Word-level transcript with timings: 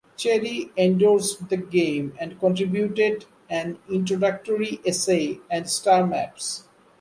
Cherryh 0.17 0.71
endorsed 0.77 1.49
the 1.49 1.57
game 1.57 2.15
and 2.19 2.39
contributed 2.39 3.25
an 3.51 3.77
introductory 3.87 4.81
essay 4.83 5.39
and 5.47 5.69
star 5.69 6.07
maps. 6.07 6.67